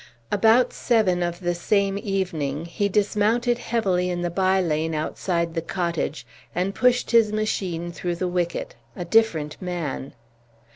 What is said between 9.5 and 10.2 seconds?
man.